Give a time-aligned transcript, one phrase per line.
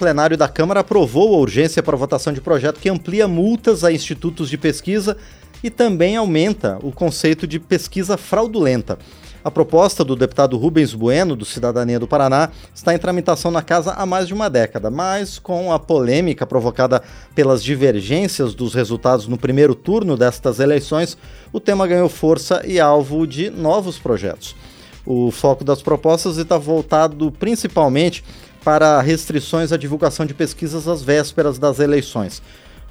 [0.00, 4.48] plenário da Câmara aprovou a urgência para votação de projeto que amplia multas a institutos
[4.48, 5.14] de pesquisa
[5.62, 8.98] e também aumenta o conceito de pesquisa fraudulenta.
[9.44, 13.92] A proposta do deputado Rubens Bueno, do Cidadania do Paraná, está em tramitação na casa
[13.92, 17.02] há mais de uma década, mas com a polêmica provocada
[17.34, 21.18] pelas divergências dos resultados no primeiro turno destas eleições,
[21.52, 24.56] o tema ganhou força e alvo de novos projetos.
[25.04, 28.24] O foco das propostas está voltado principalmente
[28.64, 32.42] para restrições à divulgação de pesquisas às vésperas das eleições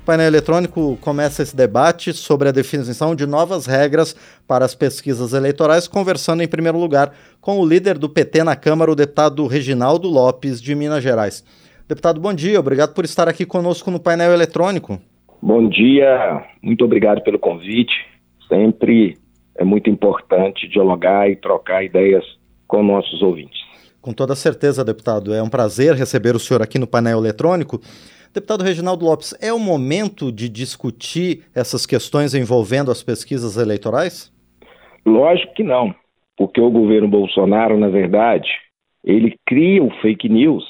[0.10, 4.16] painel eletrônico começa esse debate sobre a definição de novas regras
[4.48, 8.90] para as pesquisas eleitorais, conversando em primeiro lugar com o líder do PT na Câmara,
[8.90, 11.46] o deputado Reginaldo Lopes, de Minas Gerais.
[11.88, 15.00] Deputado, bom dia, obrigado por estar aqui conosco no painel eletrônico.
[15.40, 17.94] Bom dia, muito obrigado pelo convite.
[18.48, 19.16] Sempre
[19.60, 22.26] é muito importante dialogar e trocar ideias
[22.68, 23.69] com nossos ouvintes.
[24.02, 27.80] Com toda certeza, deputado, é um prazer receber o senhor aqui no painel eletrônico.
[28.34, 34.32] Deputado Reginaldo Lopes, é o momento de discutir essas questões envolvendo as pesquisas eleitorais?
[35.06, 35.94] Lógico que não,
[36.38, 38.48] porque o governo Bolsonaro, na verdade,
[39.04, 40.64] ele cria o fake news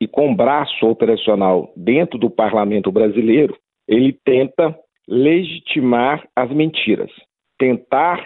[0.00, 3.56] e com braço operacional dentro do parlamento brasileiro,
[3.88, 7.10] ele tenta legitimar as mentiras.
[7.58, 8.22] Tentar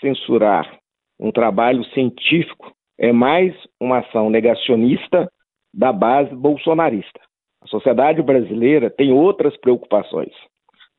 [0.00, 0.78] censurar
[1.20, 5.28] um trabalho científico é mais uma ação negacionista
[5.72, 7.20] da base bolsonarista.
[7.62, 10.32] A sociedade brasileira tem outras preocupações.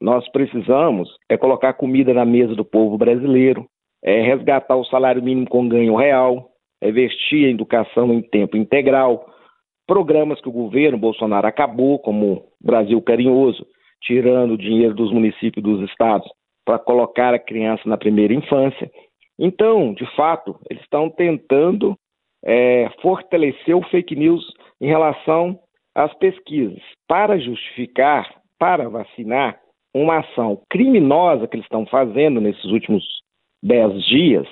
[0.01, 3.65] Nós precisamos é colocar comida na mesa do povo brasileiro,
[4.03, 6.49] é resgatar o salário mínimo com ganho real,
[6.81, 9.25] é vestir a educação em tempo integral,
[9.87, 13.65] programas que o governo Bolsonaro acabou, como Brasil Carinhoso,
[14.01, 16.27] tirando o dinheiro dos municípios e dos estados
[16.65, 18.89] para colocar a criança na primeira infância.
[19.39, 21.97] Então, de fato, eles estão tentando
[22.43, 24.45] é, fortalecer o fake news
[24.79, 25.59] em relação
[25.95, 26.81] as pesquisas.
[27.07, 29.59] Para justificar, para vacinar,
[29.93, 33.03] uma ação criminosa que eles estão fazendo nesses últimos
[33.63, 34.45] dez dias,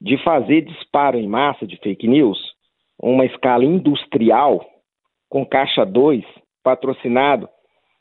[0.00, 2.38] de fazer disparo em massa de fake news,
[2.98, 4.64] uma escala industrial,
[5.28, 6.24] com caixa 2,
[6.62, 7.48] patrocinado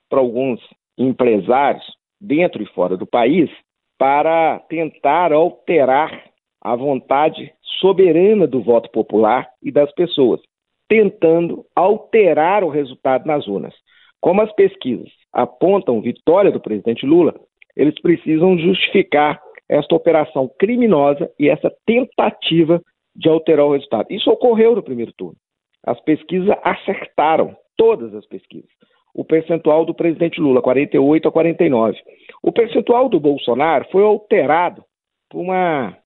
[0.10, 0.62] para alguns
[0.98, 1.86] empresários
[2.20, 3.50] dentro e fora do país,
[3.98, 6.24] para tentar alterar
[6.62, 10.42] a vontade soberana do voto popular e das pessoas
[10.88, 13.74] tentando alterar o resultado nas urnas.
[14.22, 17.36] Como as pesquisas apontam vitória do presidente Lula,
[17.76, 22.82] eles precisam justificar esta operação criminosa e essa tentativa
[23.16, 24.08] de alterar o resultado.
[24.10, 25.38] Isso ocorreu no primeiro turno.
[25.86, 28.70] As pesquisas acertaram, todas as pesquisas.
[29.18, 31.98] O percentual do presidente Lula, 48 a 49.
[32.44, 34.84] O percentual do Bolsonaro foi alterado
[35.28, 35.98] por uma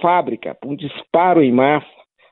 [0.00, 1.86] fábrica, por um disparo em massa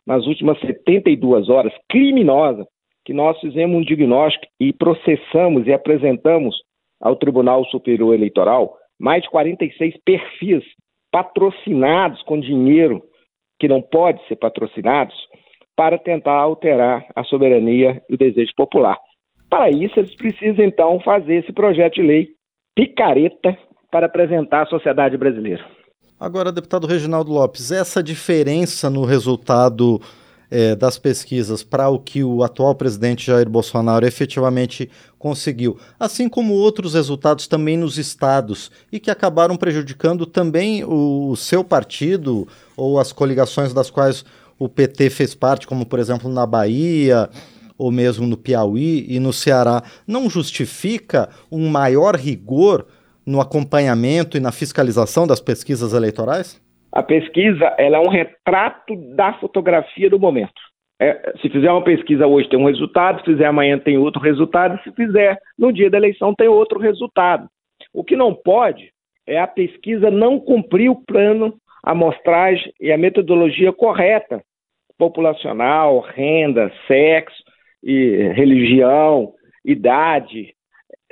[0.07, 2.67] nas últimas 72 horas, criminosa,
[3.05, 6.56] que nós fizemos um diagnóstico e processamos e apresentamos
[7.01, 10.65] ao Tribunal Superior Eleitoral mais de 46 perfis
[11.12, 13.03] patrocinados com dinheiro
[13.61, 15.15] que não pode ser patrocinados
[15.77, 18.99] para tentar alterar a soberania e o desejo popular.
[19.54, 22.31] Para isso, eles precisam então fazer esse projeto de lei
[22.75, 23.56] picareta
[23.88, 25.65] para apresentar à sociedade brasileira.
[26.19, 30.03] Agora, deputado Reginaldo Lopes, essa diferença no resultado
[30.50, 36.54] é, das pesquisas para o que o atual presidente Jair Bolsonaro efetivamente conseguiu, assim como
[36.54, 42.98] outros resultados também nos estados e que acabaram prejudicando também o, o seu partido ou
[42.98, 44.25] as coligações das quais
[44.59, 47.31] o PT fez parte, como por exemplo na Bahia
[47.79, 52.87] ou mesmo no Piauí e no Ceará, não justifica um maior rigor
[53.27, 56.62] no acompanhamento e na fiscalização das pesquisas eleitorais?
[56.93, 60.53] A pesquisa ela é um retrato da fotografia do momento.
[61.01, 64.81] É, se fizer uma pesquisa hoje tem um resultado, se fizer amanhã tem outro resultado,
[64.83, 67.49] se fizer no dia da eleição tem outro resultado.
[67.93, 68.91] O que não pode
[69.27, 71.55] é a pesquisa não cumprir o plano,
[71.85, 74.41] a amostragem e a metodologia correta,
[74.97, 77.43] populacional, renda, sexo,
[77.84, 79.34] e religião,
[79.65, 80.55] idade,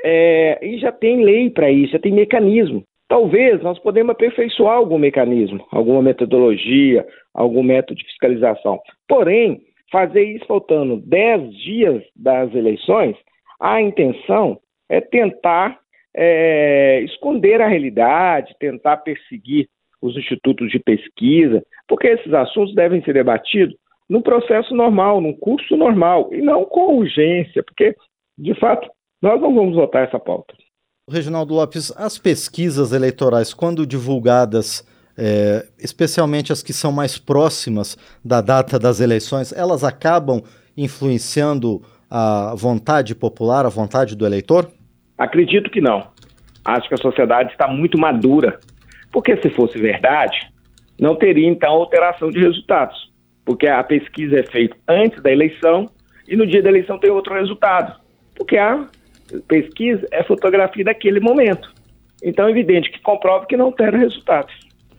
[0.02, 2.82] é, e já tem lei para isso, já tem mecanismo.
[3.08, 8.80] Talvez nós podemos aperfeiçoar algum mecanismo, alguma metodologia, algum método de fiscalização.
[9.06, 9.60] Porém,
[9.90, 13.14] fazer isso faltando 10 dias das eleições,
[13.60, 14.58] a intenção
[14.88, 15.78] é tentar
[16.16, 19.68] é, esconder a realidade, tentar perseguir
[20.00, 23.76] os institutos de pesquisa, porque esses assuntos devem ser debatidos
[24.08, 27.94] no processo normal, num curso normal, e não com urgência, porque,
[28.38, 28.88] de fato,
[29.22, 30.54] nós não vamos votar essa pauta.
[31.08, 38.40] Reginaldo Lopes, as pesquisas eleitorais, quando divulgadas, é, especialmente as que são mais próximas da
[38.40, 40.42] data das eleições, elas acabam
[40.76, 44.70] influenciando a vontade popular, a vontade do eleitor?
[45.16, 46.06] Acredito que não.
[46.64, 48.60] Acho que a sociedade está muito madura.
[49.10, 50.50] Porque se fosse verdade,
[51.00, 53.11] não teria então alteração de resultados.
[53.44, 55.90] Porque a pesquisa é feita antes da eleição
[56.28, 58.00] e no dia da eleição tem outro resultado.
[58.34, 58.86] Porque a
[59.48, 61.72] pesquisa é fotografia daquele momento.
[62.22, 64.54] Então é evidente que comprova que não terá resultados.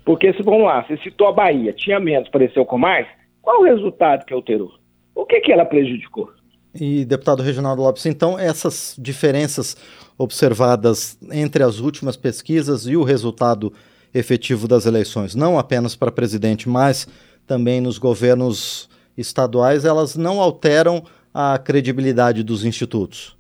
[0.06, 3.07] Porque se vamos lá, você citou a Bahia, tinha menos, pareceu com mais,
[3.42, 4.74] qual o resultado que alterou?
[5.16, 6.30] O que, que ela prejudicou?
[6.75, 9.78] E, deputado Reginaldo Lopes, então essas diferenças
[10.18, 13.72] observadas entre as últimas pesquisas e o resultado
[14.13, 17.07] efetivo das eleições, não apenas para presidente, mas
[17.45, 21.04] também nos governos estaduais, elas não alteram
[21.34, 23.38] a credibilidade dos institutos?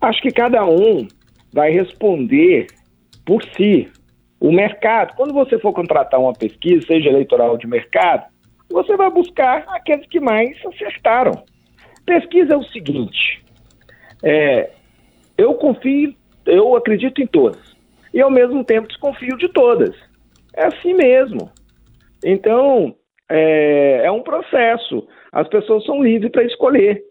[0.00, 1.06] Acho que cada um
[1.52, 2.66] vai responder
[3.24, 3.88] por si.
[4.38, 8.24] O mercado, quando você for contratar uma pesquisa, seja eleitoral de mercado,
[8.70, 11.44] você vai buscar aqueles que mais acertaram.
[12.06, 13.44] Pesquisa é o seguinte:
[14.22, 14.70] é,
[15.36, 16.14] eu confio,
[16.46, 17.60] eu acredito em todas,
[18.14, 19.94] e ao mesmo tempo desconfio de todas.
[20.54, 21.50] É assim mesmo.
[22.24, 22.94] Então,
[23.30, 25.06] é, é um processo.
[25.32, 27.02] As pessoas são livres para escolher.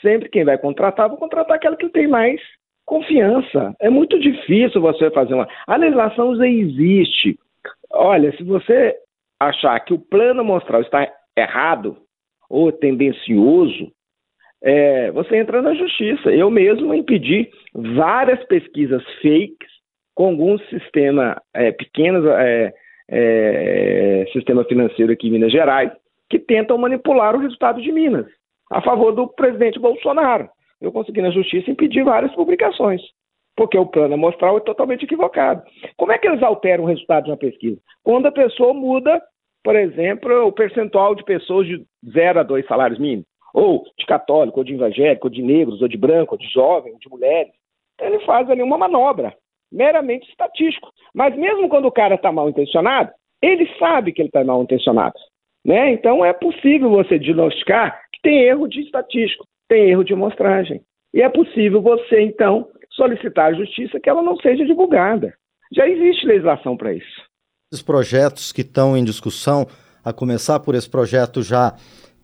[0.00, 2.40] Sempre quem vai contratar, vai contratar aquela que tem mais
[2.84, 3.74] confiança.
[3.80, 5.48] É muito difícil você fazer uma.
[5.66, 7.38] A legislação já existe.
[7.90, 8.96] Olha, se você
[9.38, 11.96] achar que o plano amostral está errado
[12.50, 13.92] ou tendencioso,
[14.62, 16.30] é, você entra na justiça.
[16.30, 19.70] Eu mesmo impedi várias pesquisas fakes
[20.14, 22.72] com algum sistema é, é,
[23.12, 25.92] é, sistema financeiro aqui em Minas Gerais
[26.30, 28.26] que tentam manipular o resultado de Minas
[28.70, 30.48] a favor do presidente Bolsonaro.
[30.80, 33.02] Eu consegui na justiça impedir várias publicações
[33.54, 35.62] porque o plano amostral é totalmente equivocado.
[35.98, 37.78] Como é que eles alteram o resultado de uma pesquisa?
[38.02, 39.22] Quando a pessoa muda
[39.62, 44.58] por exemplo, o percentual de pessoas de 0 a 2 salários mínimos, ou de católico,
[44.58, 47.52] ou de evangélico, ou de negros, ou de branco, ou de jovem, ou de mulheres.
[48.00, 49.34] Ele faz ali uma manobra,
[49.72, 50.90] meramente estatístico.
[51.14, 53.10] Mas mesmo quando o cara está mal intencionado,
[53.40, 55.14] ele sabe que ele está mal intencionado.
[55.64, 55.92] Né?
[55.92, 60.80] Então é possível você diagnosticar que tem erro de estatístico, tem erro de amostragem.
[61.14, 65.34] E é possível você, então, solicitar à justiça que ela não seja divulgada.
[65.74, 67.22] Já existe legislação para isso.
[67.72, 69.66] Os projetos que estão em discussão,
[70.04, 71.74] a começar por esse projeto já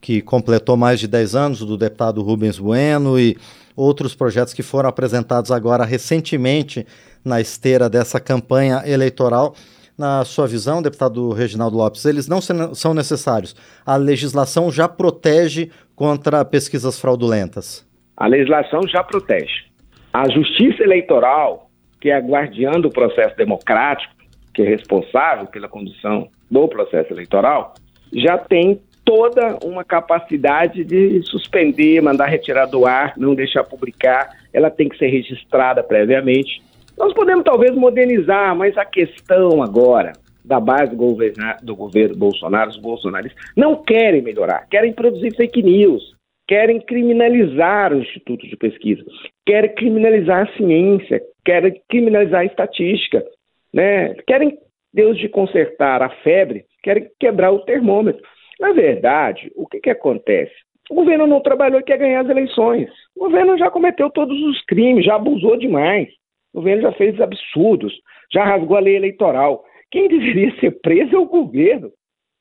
[0.01, 3.37] que completou mais de 10 anos, do deputado Rubens Bueno, e
[3.79, 6.85] outros projetos que foram apresentados agora recentemente
[7.25, 9.55] na esteira dessa campanha eleitoral.
[9.97, 13.55] Na sua visão, deputado Reginaldo Lopes, eles não são necessários.
[13.87, 17.87] A legislação já protege contra pesquisas fraudulentas.
[18.17, 19.67] A legislação já protege.
[20.13, 21.71] A justiça eleitoral,
[22.01, 24.13] que é a guardiã do processo democrático,
[24.55, 27.75] que é responsável pela condução do processo eleitoral,
[28.13, 34.71] já tem toda uma capacidade de suspender, mandar retirar do ar, não deixar publicar, ela
[34.71, 36.61] tem que ser registrada previamente.
[36.95, 40.13] Nós podemos talvez modernizar, mas a questão agora
[40.45, 46.15] da base do, governo Bolsonaro, os bolsonaristas, não querem melhorar, querem produzir fake news,
[46.47, 49.03] querem criminalizar o Instituto de Pesquisa,
[49.47, 53.25] querem criminalizar a ciência, querem criminalizar a estatística,
[53.73, 54.15] né?
[54.27, 54.59] Querem,
[54.93, 58.23] Deus de consertar a febre, querem quebrar o termômetro.
[58.59, 60.55] Na verdade, o que, que acontece?
[60.91, 62.89] O governo não trabalhou e quer ganhar as eleições.
[63.15, 66.09] O governo já cometeu todos os crimes, já abusou demais.
[66.53, 67.93] O governo já fez absurdos,
[68.33, 69.65] já rasgou a lei eleitoral.
[69.91, 71.93] Quem deveria ser preso é o governo.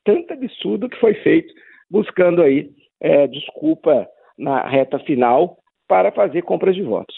[0.04, 1.52] Tanto absurdo que foi feito,
[1.90, 2.70] buscando aí
[3.00, 7.16] é, desculpa na reta final para fazer compras de votos.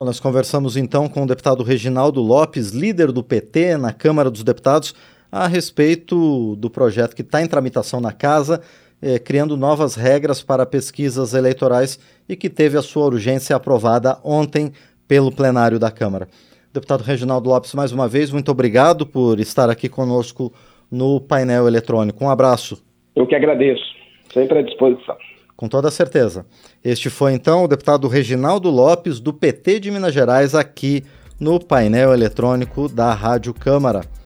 [0.00, 4.94] Nós conversamos então com o deputado Reginaldo Lopes, líder do PT na Câmara dos Deputados,
[5.36, 8.62] a respeito do projeto que está em tramitação na Casa,
[9.02, 14.72] eh, criando novas regras para pesquisas eleitorais e que teve a sua urgência aprovada ontem
[15.06, 16.26] pelo plenário da Câmara.
[16.72, 20.50] Deputado Reginaldo Lopes, mais uma vez, muito obrigado por estar aqui conosco
[20.90, 22.24] no painel eletrônico.
[22.24, 22.82] Um abraço.
[23.14, 23.84] Eu que agradeço,
[24.32, 25.16] sempre à disposição.
[25.54, 26.46] Com toda certeza.
[26.82, 31.02] Este foi então o deputado Reginaldo Lopes, do PT de Minas Gerais, aqui
[31.38, 34.16] no painel eletrônico da Rádio Câmara.